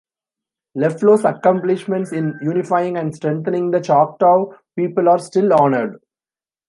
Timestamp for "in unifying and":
2.11-3.15